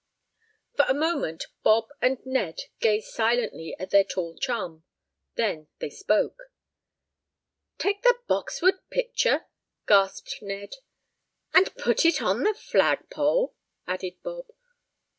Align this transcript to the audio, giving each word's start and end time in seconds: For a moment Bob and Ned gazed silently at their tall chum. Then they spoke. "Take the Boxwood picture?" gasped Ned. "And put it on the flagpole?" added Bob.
For 0.75 0.83
a 0.89 0.95
moment 0.95 1.45
Bob 1.61 1.89
and 2.01 2.17
Ned 2.25 2.61
gazed 2.79 3.09
silently 3.09 3.75
at 3.77 3.91
their 3.91 4.03
tall 4.03 4.35
chum. 4.35 4.83
Then 5.35 5.67
they 5.77 5.91
spoke. 5.91 6.51
"Take 7.77 8.01
the 8.01 8.17
Boxwood 8.27 8.79
picture?" 8.89 9.45
gasped 9.87 10.39
Ned. 10.41 10.77
"And 11.53 11.71
put 11.77 12.03
it 12.03 12.19
on 12.19 12.41
the 12.41 12.55
flagpole?" 12.55 13.53
added 13.85 14.15
Bob. 14.23 14.47